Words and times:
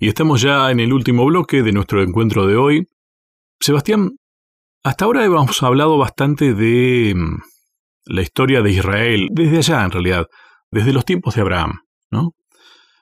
Y 0.00 0.06
estamos 0.06 0.40
ya 0.40 0.70
en 0.70 0.78
el 0.78 0.92
último 0.92 1.24
bloque 1.24 1.64
de 1.64 1.72
nuestro 1.72 2.04
encuentro 2.04 2.46
de 2.46 2.56
hoy. 2.56 2.86
Sebastián, 3.58 4.12
hasta 4.84 5.04
ahora 5.04 5.24
hemos 5.24 5.60
hablado 5.64 5.98
bastante 5.98 6.54
de 6.54 7.14
mm, 7.16 7.40
la 8.04 8.22
historia 8.22 8.62
de 8.62 8.70
Israel, 8.70 9.26
desde 9.32 9.58
allá 9.58 9.84
en 9.84 9.90
realidad, 9.90 10.26
desde 10.70 10.92
los 10.92 11.04
tiempos 11.04 11.34
de 11.34 11.40
Abraham, 11.40 11.80
¿no? 12.12 12.30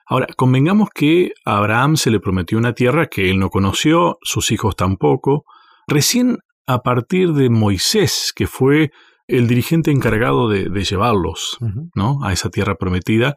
Ahora, 0.07 0.25
convengamos 0.35 0.89
que 0.89 1.33
a 1.45 1.57
Abraham 1.57 1.97
se 1.97 2.09
le 2.09 2.19
prometió 2.19 2.57
una 2.57 2.73
tierra 2.73 3.05
que 3.05 3.29
él 3.29 3.37
no 3.37 3.49
conoció, 3.49 4.17
sus 4.23 4.51
hijos 4.51 4.75
tampoco. 4.75 5.43
Recién 5.85 6.39
a 6.65 6.79
partir 6.79 7.33
de 7.33 7.51
Moisés, 7.51 8.31
que 8.35 8.47
fue 8.47 8.89
el 9.27 9.47
dirigente 9.47 9.91
encargado 9.91 10.49
de, 10.49 10.69
llevarlos 10.83 11.57
¿no? 11.93 12.23
a 12.23 12.33
esa 12.33 12.49
tierra 12.49 12.75
prometida, 12.75 13.35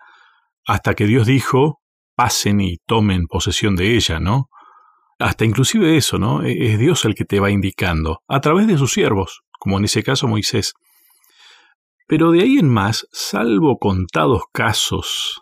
hasta 0.65 0.95
que 0.95 1.07
Dios 1.07 1.27
dijo, 1.27 1.80
pasen 2.21 2.61
y 2.61 2.77
tomen 2.85 3.27
posesión 3.27 3.77
de 3.77 3.97
ella, 3.97 4.21
¿no? 4.21 4.51
Hasta 5.19 5.47
inclusive 5.47 5.97
eso, 5.97 6.19
¿no? 6.19 6.43
E, 6.43 6.67
es 6.67 6.79
Dios 6.79 7.07
el 7.07 7.15
que 7.15 7.25
te 7.25 7.41
va 7.41 7.51
indicando, 7.51 8.21
a 8.29 8.43
través 8.43 8.67
de 8.67 8.77
sus 8.77 8.93
siervos, 8.93 9.41
como 9.59 9.79
en 9.79 9.87
ese 9.87 10.03
caso 10.03 10.29
Moisés. 10.29 10.75
Pero 12.07 12.31
de 12.31 12.43
ahí 12.43 12.59
en 12.59 12.69
más, 12.69 13.07
salvo 13.11 13.79
contados 13.79 14.43
casos 14.53 15.41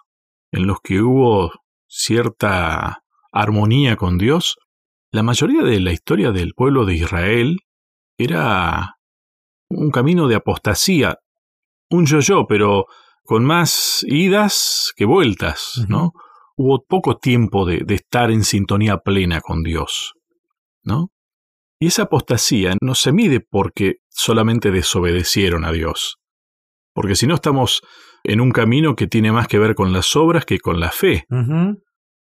en 0.53 0.69
los 0.69 0.79
que 0.81 1.01
hubo 1.01 1.51
cierta 1.89 3.03
armonía 3.33 3.97
con 3.97 4.17
Dios, 4.17 4.57
la 5.11 5.25
mayoría 5.25 5.65
de 5.65 5.81
la 5.81 5.91
historia 5.91 6.31
del 6.31 6.53
pueblo 6.55 6.85
de 6.85 6.95
Israel 6.95 7.57
era 8.19 8.99
un 9.69 9.91
camino 9.91 10.29
de 10.29 10.37
apostasía, 10.37 11.17
un 11.91 12.07
yo-yo, 12.07 12.47
pero 12.47 12.87
con 13.25 13.45
más 13.45 14.05
idas 14.07 14.93
que 14.95 15.07
vueltas, 15.07 15.85
¿no? 15.89 16.13
Hubo 16.59 16.85
poco 16.85 17.17
tiempo 17.17 17.65
de, 17.65 17.83
de, 17.87 17.95
estar 17.95 18.31
en 18.31 18.43
sintonía 18.43 18.99
plena 18.99 19.41
con 19.41 19.63
Dios, 19.63 20.15
¿no? 20.83 21.13
Y 21.81 21.87
esa 21.87 22.03
apostasía 22.03 22.75
no 22.83 22.95
se 22.95 23.13
mide 23.13 23.41
porque 23.41 23.99
solamente 24.09 24.73
desobedecieron 24.73 25.65
a 25.65 25.71
Dios, 25.71 26.19
porque 26.93 27.15
si 27.15 27.27
no 27.29 27.37
estamos 27.37 27.81
en 28.25 28.41
un 28.41 28.51
camino 28.51 28.97
que 28.97 29.07
tiene 29.07 29.33
más 29.33 29.49
que 29.49 29.59
ver 29.59 29.75
con 29.75 29.93
las 29.93 30.15
obras 30.17 30.45
que 30.45 30.59
con 30.59 30.81
la 30.81 30.91
fe. 30.91 31.25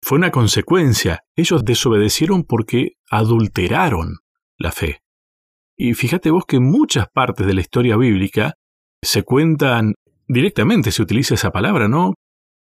Fue 0.01 0.17
una 0.17 0.31
consecuencia. 0.31 1.23
Ellos 1.35 1.65
desobedecieron 1.65 2.43
porque 2.43 2.93
adulteraron 3.09 4.17
la 4.57 4.71
fe. 4.71 5.01
Y 5.77 5.93
fíjate 5.93 6.31
vos 6.31 6.45
que 6.45 6.57
en 6.57 6.63
muchas 6.63 7.07
partes 7.13 7.45
de 7.45 7.53
la 7.53 7.61
historia 7.61 7.97
bíblica 7.97 8.53
se 9.01 9.23
cuentan, 9.23 9.93
directamente 10.27 10.91
se 10.91 11.01
utiliza 11.01 11.35
esa 11.35 11.51
palabra, 11.51 11.87
¿no? 11.87 12.13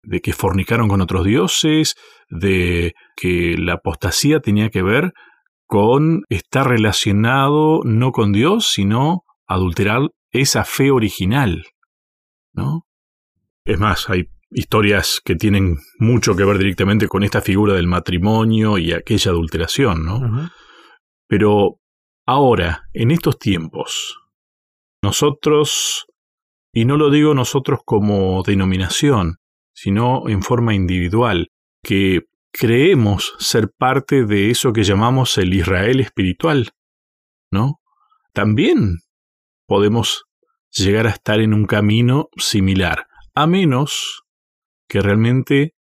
De 0.05 0.21
que 0.21 0.33
fornicaron 0.33 0.87
con 0.87 1.01
otros 1.01 1.25
dioses, 1.25 1.95
de 2.29 2.93
que 3.15 3.55
la 3.57 3.73
apostasía 3.73 4.39
tenía 4.39 4.69
que 4.69 4.81
ver 4.81 5.13
con 5.67 6.23
estar 6.29 6.67
relacionado 6.67 7.81
no 7.83 8.11
con 8.11 8.31
Dios, 8.31 8.71
sino 8.71 9.23
adulterar 9.47 10.09
esa 10.31 10.63
fe 10.63 10.91
original, 10.91 11.65
¿no? 12.53 12.85
Es 13.65 13.79
más, 13.79 14.09
hay 14.09 14.25
historias 14.51 15.21
que 15.23 15.35
tienen 15.35 15.77
mucho 15.97 16.35
que 16.35 16.45
ver 16.45 16.59
directamente 16.59 17.07
con 17.07 17.23
esta 17.23 17.41
figura 17.41 17.73
del 17.73 17.87
matrimonio 17.87 18.77
y 18.77 18.93
aquella 18.93 19.31
adulteración, 19.31 20.05
¿no? 20.05 20.49
Pero 21.27 21.79
Ahora, 22.27 22.89
en 22.93 23.11
estos 23.11 23.37
tiempos, 23.37 24.17
nosotros, 25.03 26.07
y 26.73 26.85
no 26.85 26.97
lo 26.97 27.11
digo 27.11 27.35
nosotros 27.35 27.81
como 27.85 28.41
denominación, 28.41 29.35
sino 29.75 30.27
en 30.27 30.41
forma 30.41 30.73
individual, 30.73 31.51
que 31.83 32.23
creemos 32.51 33.35
ser 33.37 33.69
parte 33.77 34.25
de 34.25 34.49
eso 34.49 34.73
que 34.73 34.83
llamamos 34.83 35.37
el 35.37 35.53
Israel 35.53 35.99
espiritual, 35.99 36.71
¿no? 37.51 37.81
También 38.33 38.99
podemos 39.67 40.23
llegar 40.71 41.07
a 41.07 41.11
estar 41.11 41.41
en 41.41 41.53
un 41.53 41.65
camino 41.65 42.29
similar, 42.37 43.07
a 43.35 43.45
menos 43.45 44.23
que 44.87 45.01
realmente 45.01 45.75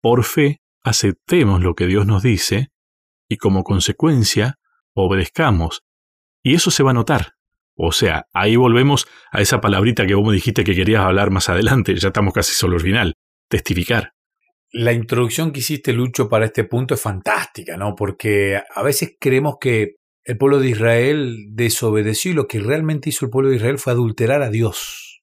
por 0.00 0.24
fe 0.24 0.60
aceptemos 0.82 1.60
lo 1.60 1.74
que 1.74 1.86
Dios 1.86 2.06
nos 2.06 2.22
dice 2.22 2.70
y 3.28 3.36
como 3.36 3.64
consecuencia 3.64 4.58
obedezcamos 4.94 5.82
y 6.42 6.54
eso 6.54 6.70
se 6.70 6.82
va 6.82 6.90
a 6.90 6.94
notar. 6.94 7.34
O 7.74 7.92
sea, 7.92 8.26
ahí 8.32 8.56
volvemos 8.56 9.06
a 9.32 9.40
esa 9.40 9.60
palabrita 9.60 10.06
que 10.06 10.14
vos 10.14 10.26
me 10.26 10.34
dijiste 10.34 10.64
que 10.64 10.74
querías 10.74 11.02
hablar 11.02 11.30
más 11.30 11.48
adelante, 11.48 11.96
ya 11.96 12.08
estamos 12.08 12.34
casi 12.34 12.52
solo 12.54 12.76
al 12.76 12.82
final, 12.82 13.14
testificar. 13.50 14.12
La 14.72 14.92
introducción 14.92 15.52
que 15.52 15.60
hiciste, 15.60 15.92
Lucho, 15.92 16.28
para 16.28 16.46
este 16.46 16.64
punto 16.64 16.94
es 16.94 17.02
fantástica, 17.02 17.76
¿no? 17.76 17.94
Porque 17.94 18.62
a 18.74 18.82
veces 18.82 19.16
creemos 19.20 19.56
que 19.60 19.96
el 20.24 20.38
pueblo 20.38 20.60
de 20.60 20.68
Israel 20.68 21.36
desobedeció 21.50 22.30
y 22.30 22.34
lo 22.34 22.46
que 22.46 22.60
realmente 22.60 23.10
hizo 23.10 23.26
el 23.26 23.30
pueblo 23.30 23.50
de 23.50 23.56
Israel 23.56 23.78
fue 23.78 23.92
adulterar 23.92 24.42
a 24.42 24.50
Dios. 24.50 25.22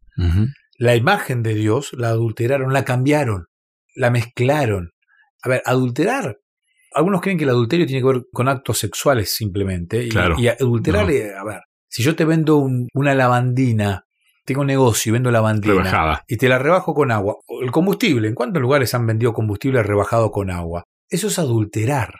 La 0.77 0.95
imagen 0.95 1.43
de 1.43 1.53
Dios 1.53 1.93
la 1.93 2.09
adulteraron, 2.09 2.73
la 2.73 2.83
cambiaron, 2.83 3.45
la 3.95 4.09
mezclaron. 4.09 4.91
A 5.43 5.49
ver, 5.49 5.61
adulterar 5.65 6.37
algunos 6.97 7.21
creen 7.21 7.37
que 7.37 7.43
el 7.43 7.51
adulterio 7.51 7.85
tiene 7.85 8.01
que 8.01 8.07
ver 8.07 8.23
con 8.31 8.47
actos 8.47 8.79
sexuales 8.79 9.31
simplemente. 9.31 10.03
Y, 10.03 10.09
claro, 10.09 10.35
y 10.39 10.47
adulterar, 10.47 11.03
a 11.03 11.43
ver, 11.43 11.61
si 11.87 12.01
yo 12.01 12.15
te 12.15 12.25
vendo 12.25 12.67
una 12.93 13.13
lavandina, 13.13 14.06
tengo 14.47 14.61
un 14.61 14.67
negocio 14.67 15.09
y 15.09 15.13
vendo 15.13 15.29
lavandina 15.29 16.23
y 16.25 16.37
te 16.37 16.47
la 16.47 16.57
rebajo 16.57 16.93
con 16.93 17.11
agua, 17.11 17.35
el 17.61 17.69
combustible, 17.69 18.29
¿en 18.29 18.33
cuántos 18.33 18.61
lugares 18.61 18.93
han 18.93 19.05
vendido 19.05 19.33
combustible 19.33 19.83
rebajado 19.83 20.31
con 20.31 20.49
agua? 20.49 20.85
Eso 21.09 21.27
es 21.27 21.37
adulterar. 21.37 22.13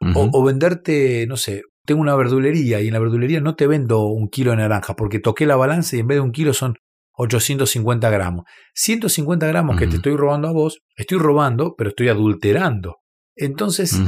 o, 0.00 0.44
venderte, 0.44 1.24
no 1.28 1.36
sé, 1.36 1.62
tengo 1.86 2.00
una 2.00 2.16
verdulería 2.16 2.80
y 2.80 2.88
en 2.88 2.94
la 2.94 2.98
verdulería 2.98 3.40
no 3.40 3.54
te 3.54 3.68
vendo 3.68 4.06
un 4.06 4.28
kilo 4.28 4.50
de 4.50 4.56
naranja 4.56 4.96
porque 4.96 5.20
toqué 5.20 5.46
la 5.46 5.54
balanza 5.54 5.94
y 5.94 6.00
en 6.00 6.08
vez 6.08 6.16
de 6.16 6.22
un 6.22 6.32
kilo 6.32 6.52
son 6.52 6.74
850 7.12 8.10
gramos. 8.10 8.44
150 8.74 9.46
gramos 9.46 9.76
que 9.76 9.86
te 9.86 9.96
estoy 9.96 10.16
robando 10.16 10.48
a 10.48 10.52
vos, 10.52 10.80
estoy 10.96 11.18
robando, 11.18 11.76
pero 11.78 11.90
estoy 11.90 12.08
adulterando. 12.08 12.96
Entonces, 13.36 14.00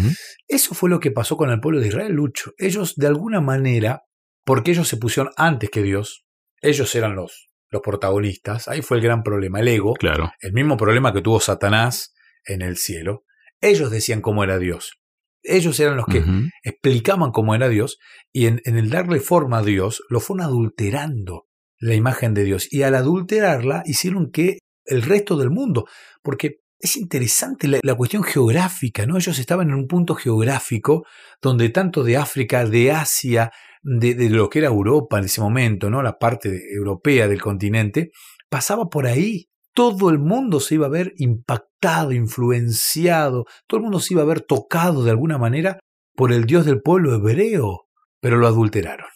eso 0.48 0.74
fue 0.74 0.90
lo 0.90 0.98
que 0.98 1.12
pasó 1.12 1.36
con 1.36 1.50
el 1.50 1.60
pueblo 1.60 1.80
de 1.80 1.86
Israel, 1.86 2.12
Lucho. 2.14 2.50
Ellos, 2.58 2.96
de 2.96 3.06
alguna 3.06 3.40
manera, 3.40 4.02
porque 4.44 4.72
ellos 4.72 4.88
se 4.88 4.96
pusieron 4.96 5.32
antes 5.36 5.70
que 5.70 5.82
Dios, 5.82 6.24
ellos 6.62 6.94
eran 6.96 7.14
los, 7.14 7.49
los 7.70 7.82
protagonistas, 7.82 8.68
ahí 8.68 8.82
fue 8.82 8.98
el 8.98 9.02
gran 9.02 9.22
problema, 9.22 9.60
el 9.60 9.68
ego, 9.68 9.94
claro. 9.94 10.32
el 10.40 10.52
mismo 10.52 10.76
problema 10.76 11.12
que 11.12 11.22
tuvo 11.22 11.40
Satanás 11.40 12.14
en 12.44 12.62
el 12.62 12.76
cielo. 12.76 13.24
Ellos 13.60 13.90
decían 13.90 14.20
cómo 14.20 14.42
era 14.44 14.58
Dios. 14.58 15.00
Ellos 15.42 15.78
eran 15.80 15.96
los 15.96 16.06
que 16.06 16.22
explicaban 16.62 17.30
cómo 17.30 17.54
era 17.54 17.68
Dios 17.68 17.98
y 18.30 18.46
en, 18.46 18.60
en, 18.64 18.76
el 18.76 18.90
darle 18.90 19.20
forma 19.20 19.58
a 19.58 19.62
Dios 19.62 20.02
lo 20.10 20.20
fueron 20.20 20.44
adulterando 20.44 21.46
la 21.78 21.94
imagen 21.94 22.34
de 22.34 22.44
Dios. 22.44 22.70
Y 22.70 22.82
al 22.82 22.94
adulterarla 22.94 23.82
hicieron 23.86 24.30
que 24.30 24.58
el 24.84 25.02
resto 25.02 25.38
del 25.38 25.50
mundo, 25.50 25.86
porque 26.22 26.60
es 26.80 26.96
interesante 26.96 27.68
la, 27.68 27.94
cuestión 27.94 28.22
geográfica, 28.22 29.04
¿no? 29.06 29.18
Ellos 29.18 29.38
estaban 29.38 29.68
en 29.68 29.74
un 29.74 29.86
punto 29.86 30.14
geográfico 30.14 31.04
donde 31.40 31.68
tanto 31.68 32.02
de 32.02 32.16
África, 32.16 32.64
de 32.64 32.90
Asia, 32.90 33.52
de, 33.82 34.30
lo 34.30 34.48
que 34.50 34.60
era 34.60 34.68
Europa 34.68 35.18
en 35.18 35.24
ese 35.24 35.40
momento, 35.40 35.90
¿no? 35.90 36.02
La 36.02 36.18
parte 36.18 36.74
europea 36.74 37.28
del 37.28 37.40
continente, 37.40 38.10
pasaba 38.48 38.88
por 38.88 39.06
ahí. 39.06 39.46
Todo 39.72 40.10
el 40.10 40.18
mundo 40.18 40.60
se 40.60 40.74
iba 40.74 40.86
a 40.86 40.90
ver 40.90 41.12
impactado, 41.16 42.12
influenciado, 42.12 43.44
todo 43.66 43.78
el 43.78 43.84
mundo 43.84 44.00
se 44.00 44.14
iba 44.14 44.22
a 44.22 44.26
ver 44.26 44.40
tocado 44.40 45.04
de 45.04 45.10
alguna 45.10 45.38
manera 45.38 45.78
por 46.14 46.32
el 46.32 46.44
Dios 46.44 46.66
del 46.66 46.82
pueblo 46.82 47.14
hebreo, 47.14 47.86
pero 48.20 48.36
lo 48.36 48.46
adulteraron. 48.46 49.06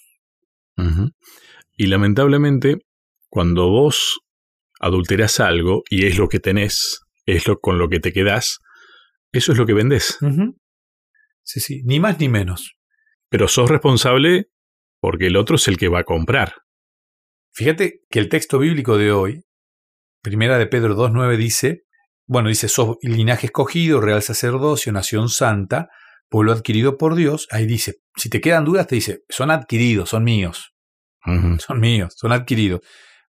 Y 1.76 1.86
lamentablemente, 1.86 2.78
cuando 3.28 3.68
vos 3.68 4.20
adulteras 4.80 5.40
algo 5.40 5.82
y 5.90 6.06
es 6.06 6.18
lo 6.18 6.28
que 6.28 6.40
tenés, 6.40 7.02
es 7.26 7.46
lo 7.48 7.58
con 7.58 7.78
lo 7.78 7.88
que 7.88 8.00
te 8.00 8.12
quedas, 8.12 8.60
eso 9.32 9.52
es 9.52 9.58
lo 9.58 9.66
que 9.66 9.74
vendes. 9.74 10.18
Sí, 11.42 11.60
sí, 11.60 11.82
ni 11.84 12.00
más 12.00 12.18
ni 12.20 12.28
menos. 12.28 12.76
Pero 13.28 13.48
sos 13.48 13.68
responsable 13.68 14.50
porque 15.04 15.26
el 15.26 15.36
otro 15.36 15.56
es 15.56 15.68
el 15.68 15.76
que 15.76 15.88
va 15.88 15.98
a 15.98 16.04
comprar. 16.04 16.54
Fíjate 17.52 18.00
que 18.08 18.18
el 18.20 18.30
texto 18.30 18.58
bíblico 18.58 18.96
de 18.96 19.12
hoy, 19.12 19.42
primera 20.22 20.56
de 20.56 20.66
Pedro 20.66 20.96
2.9 20.96 21.36
dice, 21.36 21.82
bueno, 22.26 22.48
dice, 22.48 22.68
sos 22.68 22.96
linaje 23.02 23.48
escogido, 23.48 24.00
real 24.00 24.22
sacerdocio, 24.22 24.92
nación 24.92 25.28
santa, 25.28 25.90
pueblo 26.30 26.52
adquirido 26.52 26.96
por 26.96 27.16
Dios. 27.16 27.48
Ahí 27.50 27.66
dice, 27.66 27.96
si 28.16 28.30
te 28.30 28.40
quedan 28.40 28.64
dudas, 28.64 28.86
te 28.86 28.94
dice, 28.94 29.24
son 29.28 29.50
adquiridos, 29.50 30.08
son 30.08 30.24
míos. 30.24 30.72
Son 31.58 31.80
míos, 31.80 32.14
son 32.16 32.32
adquiridos. 32.32 32.80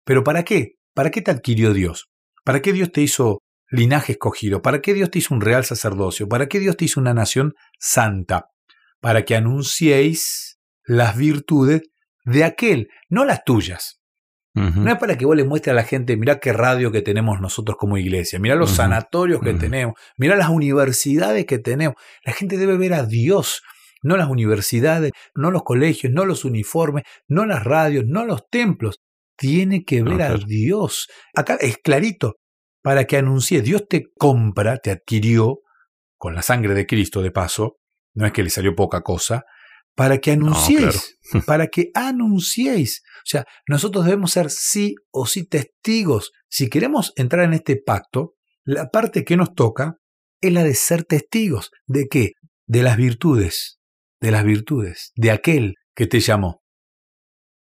Pero 0.04 0.24
¿para 0.24 0.44
qué? 0.44 0.74
¿Para 0.94 1.10
qué 1.10 1.24
te 1.24 1.32
adquirió 1.32 1.74
Dios? 1.74 2.08
¿Para 2.44 2.62
qué 2.62 2.72
Dios 2.72 2.92
te 2.92 3.02
hizo 3.02 3.40
linaje 3.72 4.12
escogido? 4.12 4.62
¿Para 4.62 4.80
qué 4.80 4.94
Dios 4.94 5.10
te 5.10 5.18
hizo 5.18 5.34
un 5.34 5.42
real 5.42 5.66
sacerdocio? 5.66 6.28
¿Para 6.28 6.48
qué 6.48 6.60
Dios 6.60 6.78
te 6.78 6.86
hizo 6.86 7.00
una 7.00 7.16
nación 7.16 7.54
santa? 7.80 8.46
Para 9.00 9.26
que 9.26 9.36
anunciéis 9.36 10.54
las 10.86 11.18
virtudes 11.18 11.84
de 12.26 12.44
aquel, 12.44 12.90
no 13.10 13.26
las 13.26 13.44
tuyas. 13.44 14.00
No 14.56 14.92
es 14.92 15.00
para 15.00 15.18
que 15.18 15.26
vos 15.26 15.36
le 15.36 15.46
muestres 15.46 15.72
a 15.72 15.76
la 15.76 15.84
gente, 15.84 16.16
mirá 16.16 16.40
qué 16.40 16.54
radio 16.54 16.92
que 16.92 17.02
tenemos 17.02 17.42
nosotros 17.42 17.76
como 17.76 17.98
iglesia, 17.98 18.38
mirá 18.38 18.54
los 18.54 18.70
sanatorios 18.70 19.42
que 19.42 19.56
tenemos, 19.56 19.96
mirá 20.16 20.36
las 20.36 20.50
universidades 20.50 21.48
que 21.48 21.58
tenemos. 21.58 21.96
La 22.24 22.34
gente 22.34 22.58
debe 22.58 22.78
ver 22.78 22.94
a 22.94 23.04
Dios, 23.04 23.64
no 24.04 24.16
las 24.16 24.30
universidades, 24.30 25.12
no 25.34 25.50
los 25.50 25.64
colegios, 25.64 26.14
no 26.14 26.24
los 26.26 26.46
uniformes, 26.46 27.04
no 27.28 27.48
las 27.48 27.64
radios, 27.64 28.06
no 28.06 28.26
los 28.26 28.48
templos. 28.48 29.00
Tiene 29.36 29.86
que 29.86 30.04
ver 30.04 30.22
a 30.22 30.38
Dios. 30.38 31.10
Acá 31.34 31.56
es 31.60 31.80
clarito, 31.80 32.36
para 32.84 33.06
que 33.06 33.18
anuncie, 33.18 33.64
Dios 33.64 33.88
te 33.90 34.12
compra, 34.16 34.78
te 34.78 34.92
adquirió, 34.92 35.62
con 36.16 36.36
la 36.36 36.44
sangre 36.44 36.76
de 36.76 36.86
Cristo 36.86 37.24
de 37.24 37.32
paso, 37.32 37.80
no 38.14 38.28
es 38.28 38.32
que 38.32 38.44
le 38.44 38.50
salió 38.52 38.76
poca 38.76 39.02
cosa, 39.02 39.46
para 39.96 40.18
que 40.20 40.32
anunciéis, 40.32 41.18
para 41.46 41.68
que 41.68 41.92
anunciéis. 41.94 43.02
O 43.18 43.26
sea, 43.26 43.46
nosotros 43.68 44.06
debemos 44.06 44.32
ser 44.32 44.50
sí 44.50 44.96
o 45.12 45.26
sí 45.26 45.46
testigos. 45.46 46.32
Si 46.50 46.70
queremos 46.70 47.14
entrar 47.16 47.46
en 47.46 47.54
este 47.54 47.78
pacto, 47.78 48.34
la 48.64 48.90
parte 48.90 49.24
que 49.24 49.38
nos 49.38 49.54
toca 49.54 49.98
es 50.42 50.52
la 50.52 50.64
de 50.64 50.74
ser 50.74 51.04
testigos. 51.04 51.72
¿De 51.86 52.08
qué? 52.10 52.32
De 52.66 52.84
las 52.84 52.98
virtudes, 52.98 53.80
de 54.22 54.32
las 54.32 54.44
virtudes, 54.44 55.12
de 55.16 55.32
aquel 55.32 55.76
que 55.96 56.08
te 56.08 56.20
llamó. 56.20 56.62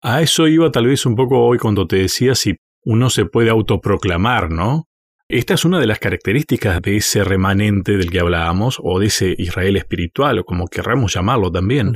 A 0.01 0.21
eso 0.21 0.47
iba 0.47 0.71
tal 0.71 0.87
vez 0.87 1.05
un 1.05 1.15
poco 1.15 1.45
hoy 1.45 1.59
cuando 1.59 1.85
te 1.85 1.97
decía 1.97 2.33
si 2.33 2.55
uno 2.83 3.09
se 3.09 3.25
puede 3.25 3.49
autoproclamar, 3.49 4.49
¿no? 4.49 4.87
Esta 5.33 5.53
es 5.53 5.63
una 5.63 5.79
de 5.79 5.87
las 5.87 5.99
características 5.99 6.81
de 6.81 6.97
ese 6.97 7.23
remanente 7.23 7.93
del 7.93 8.11
que 8.11 8.19
hablábamos, 8.19 8.81
o 8.83 8.99
de 8.99 9.05
ese 9.05 9.33
Israel 9.37 9.77
espiritual, 9.77 10.39
o 10.39 10.43
como 10.43 10.67
querramos 10.67 11.13
llamarlo 11.13 11.49
también. 11.49 11.95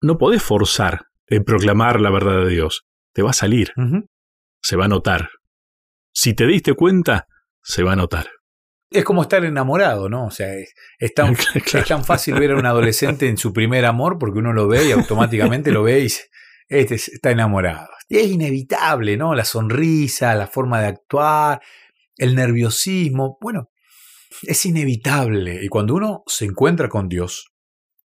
No 0.00 0.16
podés 0.16 0.42
forzar 0.42 1.02
en 1.26 1.44
proclamar 1.44 2.00
la 2.00 2.10
verdad 2.10 2.46
de 2.46 2.48
Dios. 2.48 2.86
Te 3.12 3.20
va 3.20 3.30
a 3.30 3.34
salir. 3.34 3.74
Se 4.62 4.74
va 4.74 4.86
a 4.86 4.88
notar. 4.88 5.28
Si 6.14 6.32
te 6.32 6.46
diste 6.46 6.72
cuenta, 6.72 7.28
se 7.62 7.82
va 7.82 7.92
a 7.92 7.96
notar. 7.96 8.30
Es 8.90 9.04
como 9.04 9.20
estar 9.20 9.44
enamorado, 9.44 10.08
¿no? 10.08 10.24
O 10.24 10.30
sea, 10.30 10.48
es, 10.54 11.14
tan, 11.14 11.36
tan, 11.88 12.04
fácil 12.06 12.36
ver 12.36 12.52
a 12.52 12.56
un 12.56 12.64
adolescente 12.64 13.28
en 13.28 13.36
su 13.36 13.52
primer 13.52 13.84
amor 13.84 14.16
porque 14.18 14.38
uno 14.38 14.54
lo 14.54 14.66
ve 14.66 14.86
y 14.86 14.92
automáticamente 14.92 15.70
lo 15.70 15.82
ve 15.82 16.00
y 16.00 16.08
este 16.68 16.94
está 16.94 17.32
enamorado. 17.32 17.88
Y 18.08 18.16
es 18.16 18.28
inevitable, 18.28 19.18
¿no? 19.18 19.34
La 19.34 19.44
sonrisa, 19.44 20.34
la 20.34 20.46
forma 20.46 20.80
de 20.80 20.86
actuar, 20.86 21.60
el 22.16 22.34
nerviosismo, 22.34 23.38
bueno, 23.40 23.70
es 24.42 24.64
inevitable. 24.66 25.60
Y 25.62 25.68
cuando 25.68 25.94
uno 25.94 26.22
se 26.26 26.44
encuentra 26.44 26.88
con 26.88 27.08
Dios, 27.08 27.52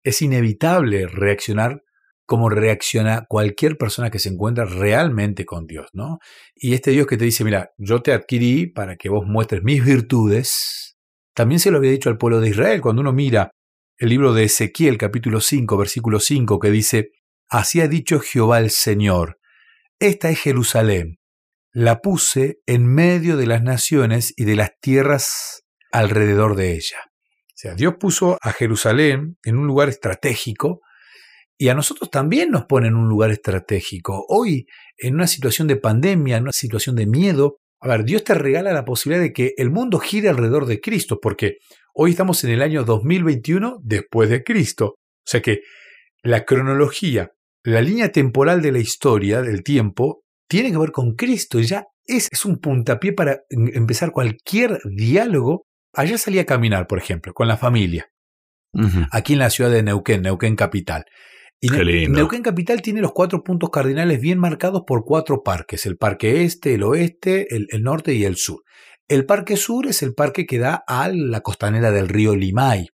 es 0.04 0.22
inevitable 0.22 1.08
reaccionar 1.08 1.82
como 2.26 2.50
reacciona 2.50 3.26
cualquier 3.28 3.78
persona 3.78 4.10
que 4.10 4.20
se 4.20 4.30
encuentra 4.30 4.66
realmente 4.66 5.46
con 5.46 5.68
Dios, 5.68 5.88
¿no? 5.94 6.18
Y 6.56 6.74
este 6.74 6.92
Dios 6.92 7.06
que 7.06 7.18
te 7.18 7.26
dice, 7.26 7.44
mira, 7.44 7.72
yo 7.78 8.02
te 8.02 8.14
adquirí 8.14 8.68
para 8.68 8.96
que 8.96 9.10
vos 9.10 9.26
muestres 9.28 9.62
mis 9.64 9.86
virtudes, 9.86 10.98
también 11.36 11.60
se 11.60 11.70
lo 11.70 11.78
había 11.78 11.92
dicho 11.92 12.10
al 12.10 12.18
pueblo 12.18 12.40
de 12.40 12.50
Israel, 12.50 12.82
cuando 12.82 13.02
uno 13.02 13.14
mira 13.14 13.52
el 13.98 14.10
libro 14.10 14.34
de 14.34 14.46
Ezequiel 14.46 14.98
capítulo 14.98 15.40
5, 15.40 15.78
versículo 15.78 16.20
5, 16.20 16.60
que 16.60 16.72
dice, 16.72 17.12
así 17.48 17.80
ha 17.80 17.88
dicho 17.88 18.20
Jehová 18.20 18.60
el 18.60 18.72
Señor, 18.72 19.38
esta 20.00 20.30
es 20.30 20.40
Jerusalén, 20.40 21.20
la 21.76 22.00
puse 22.00 22.62
en 22.68 22.88
medio 22.88 23.36
de 23.36 23.48
las 23.48 23.62
naciones 23.62 24.34
y 24.38 24.46
de 24.46 24.56
las 24.56 24.80
tierras 24.80 25.66
alrededor 25.92 26.56
de 26.56 26.72
ella. 26.74 27.00
O 27.06 27.54
sea, 27.54 27.76
Dios 27.76 27.96
puso 28.00 28.38
a 28.42 28.54
Jerusalén 28.54 29.38
en 29.44 29.58
un 29.58 29.68
lugar 29.68 29.90
estratégico 29.90 30.80
y 31.58 31.68
a 31.68 31.74
nosotros 31.74 32.10
también 32.10 32.50
nos 32.50 32.64
pone 32.64 32.88
en 32.88 32.96
un 32.96 33.10
lugar 33.10 33.30
estratégico. 33.30 34.26
Hoy, 34.30 34.68
en 34.98 35.16
una 35.16 35.28
situación 35.28 35.68
de 35.68 35.76
pandemia, 35.76 36.38
en 36.38 36.44
una 36.44 36.54
situación 36.54 36.96
de 36.96 37.08
miedo, 37.08 37.58
a 37.82 37.90
ver, 37.90 38.06
Dios 38.06 38.24
te 38.24 38.36
regala 38.36 38.72
la 38.72 38.86
posibilidad 38.86 39.22
de 39.22 39.34
que 39.34 39.54
el 39.58 39.70
mundo 39.70 40.00
gire 40.00 40.30
alrededor 40.30 40.68
de 40.68 40.80
Cristo, 40.80 41.20
porque 41.22 41.58
hoy 41.94 42.12
estamos 42.12 42.42
en 42.46 42.52
el 42.52 42.62
año 42.62 42.86
2021 42.86 43.80
después 43.84 44.30
de 44.30 44.46
Cristo. 44.46 44.86
O 44.96 45.26
sea 45.26 45.42
que 45.42 45.60
la 46.24 46.46
cronología, 46.46 47.34
la 47.64 47.82
línea 47.82 48.14
temporal 48.14 48.62
de 48.62 48.72
la 48.72 48.80
historia, 48.80 49.42
del 49.42 49.62
tiempo, 49.62 50.25
tiene 50.48 50.72
que 50.72 50.78
ver 50.78 50.92
con 50.92 51.16
Cristo. 51.16 51.60
Y 51.60 51.66
ya 51.66 51.86
es, 52.06 52.30
es 52.32 52.46
un 52.46 52.58
puntapié 52.58 53.14
para 53.14 53.42
empezar 53.50 54.12
cualquier 54.12 54.80
diálogo. 54.86 55.66
Allá 55.94 56.18
salí 56.18 56.40
a 56.40 56.46
caminar, 56.46 56.88
por 56.88 56.98
ejemplo, 56.98 57.34
con 57.34 57.48
la 57.48 57.58
familia. 57.58 58.08
Aquí 59.12 59.34
en 59.34 59.40
la 59.40 59.50
ciudad 59.50 59.72
de 59.72 59.84
Neuquén, 59.84 60.22
Neuquén 60.22 60.58
Capital. 60.58 61.06
Y 61.62 61.70
Neuquén 61.70 62.44
Capital 62.44 62.82
tiene 62.82 63.02
los 63.02 63.14
cuatro 63.14 63.42
puntos 63.42 63.70
cardinales 63.70 64.20
bien 64.20 64.38
marcados 64.38 64.84
por 64.86 65.06
cuatro 65.06 65.44
parques, 65.44 65.86
el 65.86 65.98
parque 65.98 66.44
este, 66.44 66.74
el 66.74 66.84
oeste, 66.84 67.56
el, 67.56 67.68
el, 67.72 67.84
norte 67.84 68.14
y 68.14 68.26
el 68.26 68.36
sur. 68.36 68.64
El 69.08 69.26
parque 69.26 69.56
sur 69.56 69.88
es 69.88 70.04
el 70.04 70.14
parque 70.14 70.46
que 70.46 70.60
da 70.60 70.84
a 70.88 71.08
la 71.08 71.42
costanera 71.42 71.92
del 71.92 72.10
río 72.10 72.36
Limay. 72.36 72.90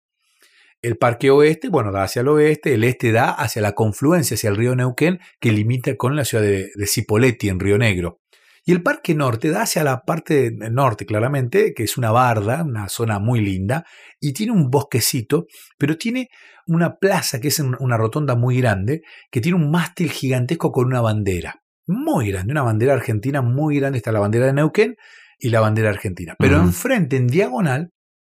El 0.83 0.97
parque 0.97 1.31
oeste, 1.31 1.69
bueno, 1.69 1.93
da 1.93 2.05
hacia 2.05 2.21
el 2.21 2.29
oeste, 2.29 2.75
el 2.75 2.85
este 2.85 3.13
da 3.13 3.31
hacia 3.31 3.61
la 3.61 3.73
confluencia, 3.73 4.35
hacia 4.35 4.51
el 4.51 4.57
río 4.57 4.75
Neuquén, 4.75 5.21
que 5.39 5.53
limita 5.53 5.95
con 5.97 6.17
la 6.17 6.25
ciudad 6.25 6.43
de, 6.43 6.71
de 6.75 6.87
Cipolletti, 6.87 7.49
en 7.49 7.61
Río 7.61 7.77
Negro. 7.77 8.21
Y 8.65 8.73
el 8.73 8.83
parque 8.83 9.15
norte 9.15 9.51
da 9.51 9.63
hacia 9.63 9.85
la 9.85 10.03
parte 10.03 10.51
norte, 10.53 11.07
claramente, 11.07 11.75
que 11.75 11.83
es 11.83 11.97
una 11.97 12.11
barda, 12.11 12.63
una 12.63 12.89
zona 12.89 13.19
muy 13.19 13.41
linda, 13.41 13.85
y 14.21 14.33
tiene 14.33 14.53
un 14.53 14.71
bosquecito, 14.71 15.47
pero 15.79 15.97
tiene 15.97 16.29
una 16.67 16.97
plaza 16.97 17.41
que 17.41 17.49
es 17.49 17.59
una 17.59 17.97
rotonda 17.97 18.37
muy 18.37 18.59
grande, 18.61 19.03
que 19.31 19.41
tiene 19.41 19.57
un 19.57 19.71
mástil 19.71 20.11
gigantesco 20.11 20.73
con 20.73 20.87
una 20.87 21.01
bandera. 21.01 21.63
Muy 21.87 22.31
grande, 22.31 22.53
una 22.53 22.63
bandera 22.63 22.95
argentina 22.95 23.43
muy 23.43 23.81
grande, 23.81 23.99
está 23.99 24.13
la 24.13 24.21
bandera 24.21 24.47
de 24.47 24.53
Neuquén 24.53 24.97
y 25.39 25.49
la 25.49 25.61
bandera 25.61 25.91
argentina. 25.91 26.37
Pero 26.39 26.59
enfrente, 26.59 27.17
en 27.17 27.27
diagonal, 27.27 27.91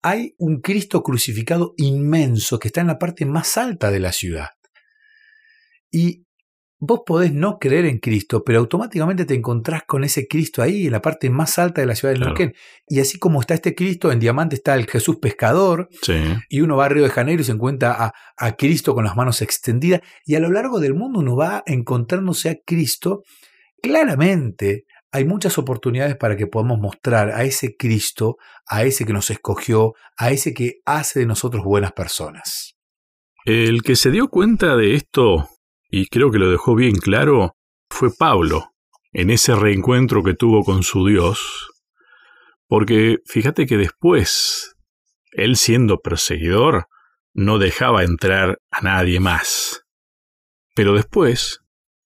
hay 0.04 0.36
un 0.38 0.60
Cristo 0.60 1.02
crucificado 1.02 1.74
inmenso 1.78 2.60
que 2.60 2.68
está 2.68 2.82
en 2.82 2.88
la 2.88 3.00
parte 3.00 3.26
más 3.26 3.58
alta 3.58 3.90
de 3.90 4.00
la 4.02 4.12
ciudad. 4.12 4.50
Y 5.90 6.26
vos 6.78 7.02
podés 7.06 7.32
no 7.32 7.58
creer 7.58 7.86
en 7.86 8.00
Cristo, 8.00 8.44
pero 8.44 8.60
automáticamente 8.60 9.24
te 9.24 9.34
encontrás 9.34 9.84
con 9.88 10.04
ese 10.04 10.28
Cristo 10.28 10.62
ahí, 10.62 10.88
en 10.88 10.92
la 10.92 11.02
parte 11.02 11.30
más 11.30 11.58
alta 11.58 11.80
de 11.80 11.88
la 11.88 11.96
ciudad 11.96 12.14
de 12.14 12.20
Neuquén. 12.20 12.54
Y 12.86 13.00
así 13.00 13.18
como 13.18 13.40
está 13.40 13.54
este 13.54 13.74
Cristo, 13.74 14.12
en 14.12 14.20
Diamante 14.20 14.58
está 14.58 14.76
el 14.76 14.88
Jesús 14.88 15.20
pescador, 15.22 15.88
y 16.50 16.60
uno 16.60 16.76
va 16.76 16.86
a 16.86 16.90
Río 16.90 17.04
de 17.04 17.10
Janeiro 17.10 17.42
y 17.42 17.46
se 17.46 17.54
encuentra 17.54 17.94
a, 17.94 18.14
a, 18.38 18.52
Cristo 18.58 18.94
con 18.94 19.06
las 19.06 19.16
manos 19.16 19.42
extendidas, 19.42 20.02
y 20.26 20.36
a 20.36 20.42
lo 20.42 20.52
largo 20.52 20.82
del 20.82 20.96
mundo 20.96 21.22
uno 21.22 21.38
va 21.38 21.64
encontrándose 21.66 22.50
a 22.50 22.58
Cristo 22.66 23.24
claramente 23.82 24.84
hay 25.13 25.25
muchas 25.25 25.60
oportunidades 25.60 26.18
para 26.18 26.35
que 26.35 26.47
podamos 26.47 26.80
mostrar 26.80 27.30
a 27.30 27.44
ese 27.44 27.76
Cristo, 27.78 28.38
a 28.66 28.83
ese 28.83 29.06
que 29.06 29.14
nos 29.14 29.30
escogió, 29.30 29.94
a 30.18 30.31
ese 30.31 30.56
que 30.56 30.81
hace 30.85 31.19
de 31.19 31.28
nosotros 31.28 31.64
buenas 31.64 31.92
personas. 31.92 32.76
El 33.45 33.83
que 33.83 33.95
se 33.95 34.09
dio 34.09 34.30
cuenta 34.30 34.76
de 34.76 34.95
esto, 34.95 35.49
y 35.88 36.07
creo 36.07 36.31
que 36.31 36.40
lo 36.40 36.49
dejó 36.49 36.73
bien 36.73 36.95
claro, 36.95 37.56
fue 37.92 38.09
Pablo, 38.11 38.71
en 39.11 39.30
ese 39.30 39.56
reencuentro 39.56 40.23
que 40.23 40.33
tuvo 40.33 40.64
con 40.64 40.81
su 40.81 41.06
Dios, 41.06 41.69
porque 42.68 43.18
fíjate 43.28 43.68
que 43.68 43.78
después, 43.78 44.76
él 45.31 45.57
siendo 45.57 45.99
perseguidor, 45.99 46.88
no 47.35 47.59
dejaba 47.59 48.04
entrar 48.04 48.57
a 48.71 48.81
nadie 48.81 49.19
más. 49.19 49.85
Pero 50.73 50.95
después, 50.95 51.59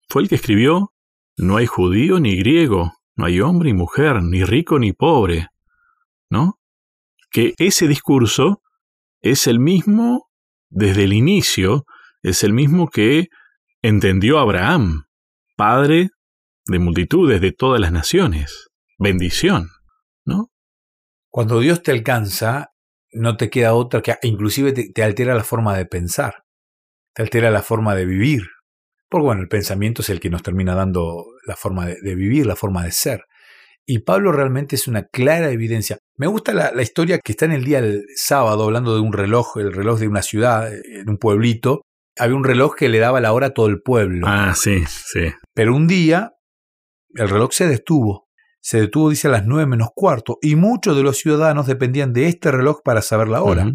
fue 0.09 0.23
el 0.23 0.31
que 0.31 0.37
escribió 0.37 0.95
no 1.37 1.57
hay 1.57 1.67
judío 1.67 2.19
ni 2.19 2.37
griego, 2.37 2.93
no 3.15 3.27
hay 3.27 3.41
hombre 3.41 3.71
y 3.71 3.75
mujer, 3.75 4.23
ni 4.23 4.45
rico 4.45 4.79
ni 4.79 4.93
pobre. 4.93 5.49
¿No? 6.31 6.59
Que 7.31 7.55
ese 7.59 7.87
discurso 7.89 8.63
es 9.21 9.47
el 9.47 9.61
mismo 9.61 10.29
desde 10.69 11.05
el 11.05 11.13
inicio, 11.13 11.85
es 12.23 12.43
el 12.43 12.53
mismo 12.53 12.89
que 12.89 13.29
entendió 13.83 14.39
Abraham, 14.39 15.05
padre 15.57 16.11
de 16.67 16.79
multitudes 16.79 17.41
de 17.41 17.53
todas 17.53 17.81
las 17.81 17.93
naciones. 17.93 18.69
Bendición, 18.99 19.69
¿no? 20.25 20.51
Cuando 21.31 21.61
Dios 21.61 21.83
te 21.83 21.93
alcanza, 21.93 22.71
no 23.13 23.37
te 23.37 23.51
queda 23.51 23.75
otra 23.75 24.01
que 24.01 24.17
inclusive 24.23 24.73
te, 24.73 24.91
te 24.93 25.03
altera 25.03 25.35
la 25.35 25.45
forma 25.45 25.77
de 25.77 25.87
pensar, 25.87 26.45
te 27.15 27.23
altera 27.23 27.51
la 27.51 27.63
forma 27.63 27.95
de 27.95 28.07
vivir, 28.07 28.43
porque 29.09 29.25
bueno, 29.25 29.43
el 29.43 29.49
pensamiento 29.49 30.03
es 30.03 30.11
el 30.11 30.21
que 30.21 30.31
nos 30.31 30.43
termina 30.43 30.75
dando 30.75 31.25
la 31.47 31.57
forma 31.57 31.87
de, 31.87 32.15
vivir, 32.15 32.47
la 32.47 32.57
forma 32.57 32.85
de 32.85 32.93
ser. 32.93 33.25
Y 33.87 34.01
Pablo 34.01 34.33
realmente 34.33 34.75
es 34.75 34.89
una 34.89 35.05
clara 35.05 35.51
evidencia. 35.51 35.99
Me 36.17 36.27
gusta 36.27 36.53
la, 36.53 36.83
historia 36.83 37.21
que 37.25 37.33
está 37.33 37.45
en 37.45 37.53
el 37.53 37.65
día 37.65 37.81
del 37.81 38.05
sábado, 38.17 38.65
hablando 38.65 38.95
de 38.95 39.01
un 39.01 39.13
reloj, 39.13 39.59
el 39.59 39.73
reloj 39.73 40.01
de 40.01 40.09
una 40.09 40.23
ciudad, 40.23 40.73
en 40.73 41.09
un 41.09 41.19
pueblito. 41.19 41.83
Había 42.19 42.35
un 42.35 42.45
reloj 42.45 42.75
que 42.75 42.89
le 42.89 42.99
daba 42.99 43.21
la 43.21 43.33
hora 43.33 43.49
a 43.49 43.55
todo 43.55 43.69
el 43.69 43.81
pueblo. 43.83 44.27
Ah, 44.29 44.55
sí, 44.57 44.83
sí. 44.87 45.33
Pero 45.55 45.77
un 45.77 45.87
día 45.87 46.33
el 47.15 47.29
reloj 47.29 47.53
se 47.53 47.69
detuvo. 47.69 48.27
Se 48.61 48.81
detuvo, 48.81 49.11
dice, 49.11 49.29
a 49.29 49.31
las 49.31 49.47
nueve 49.47 49.67
menos 49.67 49.91
cuarto. 49.95 50.39
Y 50.43 50.57
muchos 50.57 50.97
de 50.97 51.03
los 51.03 51.19
ciudadanos 51.19 51.67
dependían 51.67 52.13
de 52.13 52.27
este 52.27 52.51
reloj 52.51 52.81
para 52.85 53.03
saber 53.03 53.29
la 53.29 53.43
hora. 53.43 53.71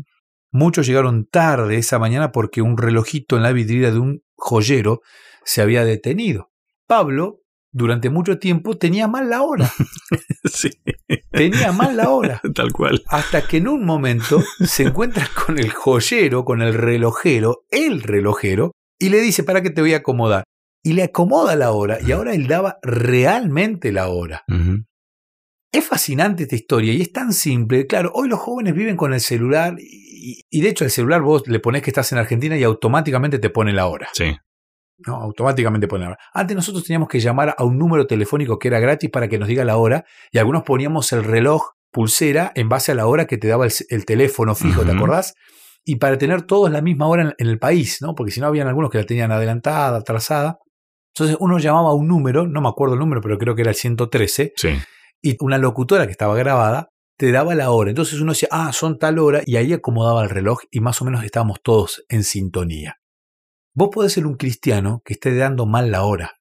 Muchos 0.52 0.86
llegaron 0.86 1.26
tarde 1.26 1.78
esa 1.78 1.98
mañana 1.98 2.32
porque 2.32 2.62
un 2.62 2.78
relojito 2.78 3.38
en 3.38 3.44
la 3.44 3.54
vidriera 3.54 3.92
de 3.92 4.00
un 4.00 4.24
joyero 4.36 5.02
se 5.46 5.62
había 5.62 5.86
detenido. 5.86 6.52
Pablo 6.88 7.42
durante 7.72 8.10
mucho 8.10 8.38
tiempo 8.38 8.78
tenía 8.78 9.08
mal 9.08 9.30
la 9.30 9.44
hora. 9.44 9.72
sí. 10.44 10.70
Tenía 11.32 11.72
mal 11.72 11.96
la 11.96 12.10
hora. 12.10 12.42
Tal 12.56 12.72
cual. 12.74 13.02
Hasta 13.08 13.48
que 13.48 13.58
en 13.58 13.68
un 13.68 13.86
momento 13.86 14.44
se 14.66 14.84
encuentra 14.84 15.30
con 15.46 15.58
el 15.58 15.72
joyero, 15.72 16.44
con 16.44 16.62
el 16.62 16.74
relojero, 16.74 17.64
el 17.70 18.02
relojero, 18.02 18.72
y 19.00 19.10
le 19.10 19.22
dice, 19.22 19.44
para 19.44 19.62
que 19.62 19.70
te 19.70 19.82
voy 19.82 19.94
a 19.94 19.98
acomodar. 19.98 20.44
Y 20.84 20.94
le 20.94 21.04
acomoda 21.04 21.56
la 21.56 21.72
hora, 21.72 22.00
y 22.02 22.12
ahora 22.12 22.34
él 22.34 22.48
daba 22.48 22.78
realmente 22.82 23.92
la 23.92 24.10
hora. 24.10 24.44
Es 25.72 25.88
fascinante 25.88 26.44
esta 26.44 26.56
historia 26.56 26.94
y 26.94 27.02
es 27.02 27.14
tan 27.14 27.32
simple. 27.32 27.88
Claro, 27.88 28.12
hoy 28.14 28.28
los 28.28 28.40
jóvenes 28.40 28.74
viven 28.74 28.98
con 28.98 29.14
el 29.14 29.22
celular 29.22 29.76
y, 29.80 30.46
y, 30.50 30.62
de 30.62 30.70
hecho 30.70 30.84
el 30.84 30.92
celular 30.92 31.22
vos 31.22 31.48
le 31.48 31.60
pones 31.60 31.82
que 31.82 31.90
estás 31.90 32.12
en 32.12 32.18
Argentina 32.18 32.58
y 32.58 32.64
automáticamente 32.64 33.40
te 33.40 33.50
pone 33.50 33.72
la 33.72 33.88
hora. 33.88 34.10
Sí. 34.12 34.36
No, 35.08 35.16
automáticamente 35.16 35.88
pone 35.88 36.04
la 36.04 36.12
hora. 36.12 36.20
Antes 36.34 36.56
nosotros 36.58 36.84
teníamos 36.84 37.08
que 37.08 37.22
llamar 37.22 37.56
a 37.58 37.64
un 37.64 37.78
número 37.78 38.06
telefónico 38.06 38.60
que 38.60 38.68
era 38.68 38.80
gratis 38.80 39.10
para 39.10 39.30
que 39.30 39.40
nos 39.40 39.48
diga 39.48 39.64
la 39.64 39.78
hora 39.78 40.04
y 40.32 40.40
algunos 40.40 40.64
poníamos 40.64 41.12
el 41.14 41.24
reloj 41.24 41.72
pulsera 41.90 42.52
en 42.56 42.68
base 42.68 42.92
a 42.92 42.96
la 42.96 43.08
hora 43.08 43.26
que 43.26 43.38
te 43.38 43.48
daba 43.48 43.66
el, 43.66 44.06
teléfono 44.06 44.56
fijo, 44.56 44.84
¿te 44.84 44.92
acordás? 44.92 45.36
Y 45.84 45.96
para 45.96 46.18
tener 46.18 46.44
todos 46.44 46.70
la 46.70 46.82
misma 46.82 47.08
hora 47.08 47.24
en, 47.24 47.34
en, 47.38 47.48
el 47.48 47.60
país, 47.60 48.02
¿no? 48.02 48.14
Porque 48.14 48.32
si 48.32 48.42
no, 48.42 48.48
habían 48.48 48.68
algunos 48.68 48.92
que 48.92 48.98
la 48.98 49.06
tenían 49.06 49.32
adelantada, 49.32 49.98
atrasada. 49.98 50.60
Entonces 51.16 51.38
uno 51.40 51.58
llamaba 51.60 51.90
a 51.90 51.94
un 51.94 52.08
número, 52.08 52.46
no 52.46 52.62
me 52.62 52.70
acuerdo 52.70 52.94
el 52.94 53.00
número, 53.00 53.22
pero 53.22 53.38
creo 53.38 53.56
que 53.56 53.62
era 53.62 53.72
el 53.72 53.76
113. 53.76 54.54
Sí 54.56 54.70
y 55.22 55.38
una 55.40 55.58
locutora 55.58 56.06
que 56.06 56.12
estaba 56.12 56.36
grabada 56.36 56.90
te 57.18 57.32
daba 57.32 57.54
la 57.54 57.70
hora. 57.72 57.92
Entonces 57.92 58.20
uno 58.20 58.32
decía, 58.32 58.50
ah, 58.52 58.74
son 58.74 58.98
tal 58.98 59.20
hora, 59.20 59.44
y 59.46 59.58
ahí 59.58 59.74
acomodaba 59.74 60.24
el 60.24 60.30
reloj 60.30 60.62
y 60.72 60.80
más 60.80 61.02
o 61.02 61.06
menos 61.06 61.24
estábamos 61.24 61.62
todos 61.62 62.04
en 62.10 62.24
sintonía. 62.24 63.00
Vos 63.74 63.90
podés 63.94 64.14
ser 64.14 64.26
un 64.26 64.36
cristiano 64.36 65.02
que 65.06 65.14
esté 65.14 65.36
dando 65.36 65.66
mal 65.66 65.92
la 65.92 66.04
hora. 66.04 66.40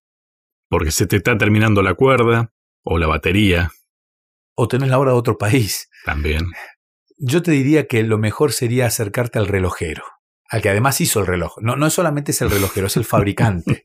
Porque 0.68 0.90
se 0.90 1.06
te 1.06 1.16
está 1.16 1.36
terminando 1.36 1.82
la 1.82 1.94
cuerda 1.94 2.52
o 2.82 2.98
la 2.98 3.06
batería. 3.06 3.70
O 4.54 4.68
tenés 4.68 4.88
la 4.88 4.98
hora 4.98 5.12
de 5.12 5.18
otro 5.18 5.36
país. 5.36 5.90
También. 6.04 6.46
Yo 7.18 7.42
te 7.42 7.50
diría 7.50 7.86
que 7.86 8.02
lo 8.02 8.18
mejor 8.18 8.52
sería 8.52 8.86
acercarte 8.86 9.38
al 9.38 9.46
relojero, 9.46 10.04
al 10.48 10.62
que 10.62 10.70
además 10.70 11.00
hizo 11.00 11.20
el 11.20 11.26
reloj. 11.26 11.58
No, 11.60 11.76
no 11.76 11.90
solamente 11.90 12.30
es 12.30 12.40
el 12.40 12.50
relojero, 12.50 12.86
es 12.86 12.96
el 12.96 13.04
fabricante. 13.04 13.84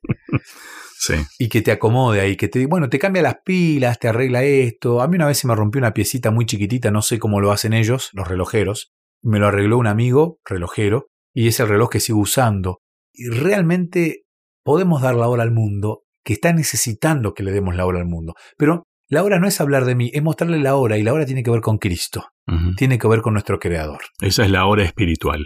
Y 1.37 1.49
que 1.49 1.61
te 1.61 1.71
acomode 1.71 2.21
ahí, 2.21 2.35
que 2.35 2.47
te, 2.47 2.65
bueno, 2.65 2.89
te 2.89 2.99
cambia 2.99 3.21
las 3.21 3.37
pilas, 3.43 3.99
te 3.99 4.07
arregla 4.07 4.43
esto. 4.43 5.01
A 5.01 5.07
mí 5.07 5.15
una 5.15 5.27
vez 5.27 5.37
se 5.37 5.47
me 5.47 5.55
rompió 5.55 5.79
una 5.79 5.93
piecita 5.93 6.31
muy 6.31 6.45
chiquitita, 6.45 6.91
no 6.91 7.01
sé 7.01 7.19
cómo 7.19 7.39
lo 7.41 7.51
hacen 7.51 7.73
ellos, 7.73 8.09
los 8.13 8.27
relojeros. 8.27 8.93
Me 9.21 9.39
lo 9.39 9.47
arregló 9.47 9.77
un 9.77 9.87
amigo, 9.87 10.39
relojero, 10.45 11.07
y 11.33 11.47
es 11.47 11.59
el 11.59 11.67
reloj 11.67 11.89
que 11.89 11.99
sigo 11.99 12.19
usando. 12.19 12.81
Y 13.13 13.29
realmente 13.29 14.23
podemos 14.63 15.01
dar 15.01 15.15
la 15.15 15.27
hora 15.27 15.43
al 15.43 15.51
mundo, 15.51 16.03
que 16.23 16.33
está 16.33 16.53
necesitando 16.53 17.33
que 17.33 17.43
le 17.43 17.51
demos 17.51 17.75
la 17.75 17.85
hora 17.85 17.99
al 17.99 18.07
mundo. 18.07 18.33
Pero 18.57 18.83
la 19.07 19.23
hora 19.23 19.39
no 19.39 19.47
es 19.47 19.61
hablar 19.61 19.85
de 19.85 19.95
mí, 19.95 20.09
es 20.13 20.23
mostrarle 20.23 20.59
la 20.59 20.75
hora, 20.75 20.97
y 20.97 21.03
la 21.03 21.13
hora 21.13 21.25
tiene 21.25 21.43
que 21.43 21.51
ver 21.51 21.61
con 21.61 21.77
Cristo, 21.77 22.29
tiene 22.77 22.97
que 22.97 23.07
ver 23.07 23.21
con 23.21 23.33
nuestro 23.33 23.59
Creador. 23.59 24.01
Esa 24.19 24.43
es 24.43 24.49
la 24.49 24.65
hora 24.65 24.83
espiritual. 24.83 25.45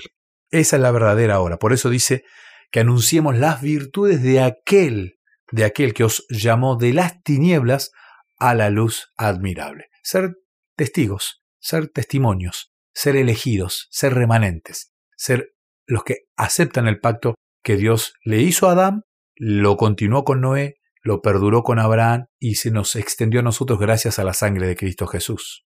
Esa 0.50 0.78
es 0.78 0.82
la 0.82 0.92
verdadera 0.92 1.42
hora. 1.42 1.58
Por 1.58 1.74
eso 1.74 1.90
dice 1.90 2.24
que 2.72 2.80
anunciemos 2.80 3.38
las 3.38 3.62
virtudes 3.62 4.24
de 4.24 4.42
aquel 4.42 5.19
de 5.52 5.66
aquel 5.66 5.94
que 5.94 6.04
os 6.04 6.26
llamó 6.30 6.76
de 6.76 6.94
las 6.94 7.22
tinieblas 7.24 7.92
a 8.38 8.56
la 8.56 8.70
luz 8.70 9.12
admirable. 9.18 9.90
Ser 10.04 10.36
testigos, 10.76 11.44
ser 11.60 11.90
testimonios, 11.90 12.72
ser 12.94 13.16
elegidos, 13.16 13.88
ser 13.92 14.14
remanentes, 14.14 14.94
ser 15.16 15.54
los 15.86 16.04
que 16.04 16.18
aceptan 16.38 16.88
el 16.88 17.00
pacto 17.00 17.36
que 17.64 17.76
Dios 17.76 18.14
le 18.24 18.42
hizo 18.42 18.70
a 18.70 18.74
Adán, 18.74 19.04
lo 19.36 19.78
continuó 19.78 20.24
con 20.24 20.42
Noé, 20.42 20.76
lo 21.02 21.22
perduró 21.22 21.64
con 21.64 21.80
Abraham 21.80 22.26
y 22.40 22.56
se 22.56 22.72
nos 22.72 22.96
extendió 22.96 23.40
a 23.40 23.44
nosotros 23.44 23.80
gracias 23.80 24.20
a 24.20 24.24
la 24.24 24.34
sangre 24.34 24.68
de 24.68 24.76
Cristo 24.76 25.08
Jesús. 25.08 25.66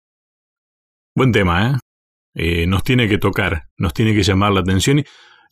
Buen 1.16 1.32
tema, 1.32 1.72
¿eh? 1.72 1.78
eh 2.34 2.68
nos 2.68 2.84
tiene 2.84 3.08
que 3.08 3.18
tocar, 3.18 3.70
nos 3.78 3.94
tiene 3.94 4.14
que 4.14 4.24
llamar 4.24 4.52
la 4.52 4.62
atención 4.62 5.04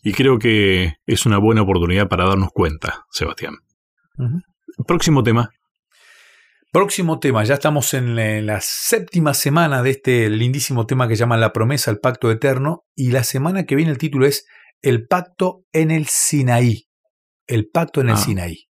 y 0.04 0.14
creo 0.14 0.38
que 0.40 0.94
es 1.06 1.26
una 1.26 1.38
buena 1.38 1.64
oportunidad 1.64 2.08
para 2.08 2.26
darnos 2.26 2.50
cuenta, 2.54 3.06
Sebastián. 3.12 3.56
Próximo 4.88 5.24
tema. 5.24 5.50
Próximo 6.72 7.20
tema, 7.20 7.46
ya 7.46 7.54
estamos 7.54 7.94
en 7.94 8.16
la 8.46 8.60
séptima 8.62 9.34
semana 9.34 9.82
de 9.82 9.92
este 9.92 10.30
lindísimo 10.30 10.86
tema 10.86 11.08
que 11.08 11.16
llama 11.16 11.38
La 11.38 11.54
promesa, 11.54 11.90
el 11.90 12.00
pacto 12.00 12.30
eterno, 12.30 12.84
y 12.96 13.12
la 13.12 13.24
semana 13.24 13.66
que 13.66 13.76
viene 13.76 13.92
el 13.92 13.98
título 13.98 14.26
es 14.26 14.46
El 14.82 15.08
pacto 15.08 15.64
en 15.72 15.90
el 15.90 16.08
Sinaí. 16.08 16.88
El 17.48 17.70
pacto 17.70 18.02
en 18.02 18.10
el 18.10 18.16
ah. 18.16 18.18
Sinaí. 18.18 18.68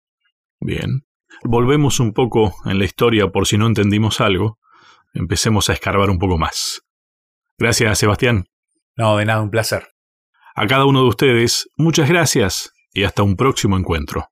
Bien. 0.59 1.03
Volvemos 1.45 2.01
un 2.01 2.13
poco 2.13 2.57
en 2.65 2.79
la 2.79 2.85
historia 2.85 3.29
por 3.29 3.47
si 3.47 3.57
no 3.57 3.67
entendimos 3.67 4.21
algo. 4.21 4.59
Empecemos 5.15 5.71
a 5.71 5.75
escarbar 5.75 6.11
un 6.11 6.19
poco 6.19 6.39
más. 6.39 6.83
Gracias, 7.57 7.99
Sebastián. 7.99 8.47
No, 8.97 9.17
de 9.17 9.27
nada, 9.27 9.43
un 9.43 9.51
placer. 9.51 9.87
A 10.57 10.67
cada 10.67 10.87
uno 10.87 11.03
de 11.03 11.09
ustedes, 11.09 11.69
muchas 11.77 12.09
gracias 12.09 12.73
y 12.93 13.05
hasta 13.05 13.23
un 13.23 13.37
próximo 13.37 13.79
encuentro. 13.79 14.32